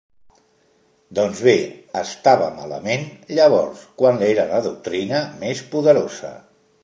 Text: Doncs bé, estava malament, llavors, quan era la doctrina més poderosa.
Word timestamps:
Doncs 1.19 1.41
bé, 1.47 1.53
estava 2.01 2.47
malament, 2.55 3.05
llavors, 3.39 3.83
quan 4.03 4.25
era 4.31 4.49
la 4.55 4.65
doctrina 4.71 5.23
més 5.45 5.65
poderosa. 5.75 6.33